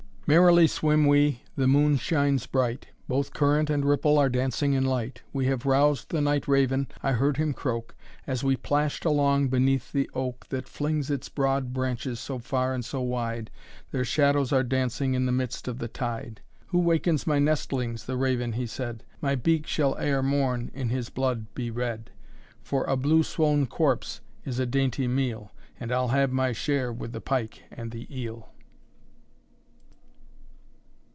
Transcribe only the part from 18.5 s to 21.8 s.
he said, "My beak shall ere morn in his blood be